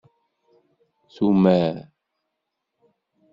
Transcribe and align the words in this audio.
Tumar. 1.13 1.75